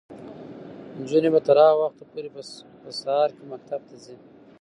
نجونې 0.97 1.29
به 1.33 1.39
تر 1.47 1.57
هغه 1.65 1.75
وخته 1.83 2.03
پورې 2.11 2.29
په 2.85 2.91
سهار 2.99 3.29
کې 3.37 3.43
مکتب 3.53 3.81
ته 3.89 3.95
ځي. 4.03 4.15